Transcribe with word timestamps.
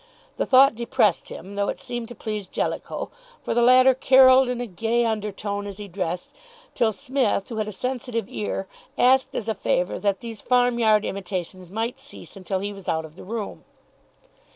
The 0.37 0.47
thought 0.47 0.73
depressed 0.73 1.29
him, 1.29 1.53
though 1.53 1.67
it 1.69 1.79
seemed 1.79 2.07
to 2.07 2.15
please 2.15 2.47
Jellicoe, 2.47 3.11
for 3.43 3.53
the 3.53 3.61
latter 3.61 3.93
carolled 3.93 4.49
in 4.49 4.59
a 4.59 4.65
gay 4.65 5.05
undertone 5.05 5.67
as 5.67 5.77
he 5.77 5.87
dressed, 5.87 6.31
till 6.73 6.91
Psmith, 6.91 7.49
who 7.49 7.57
had 7.57 7.67
a 7.67 7.71
sensitive 7.71 8.25
ear, 8.27 8.67
asked 8.97 9.35
as 9.35 9.47
a 9.47 9.53
favour 9.53 9.99
that 9.99 10.21
these 10.21 10.41
farm 10.41 10.79
yard 10.79 11.05
imitations 11.05 11.69
might 11.69 11.99
cease 11.99 12.35
until 12.35 12.57
he 12.61 12.73
was 12.73 12.89
out 12.89 13.05
of 13.05 13.15
the 13.15 13.23
room. 13.23 13.63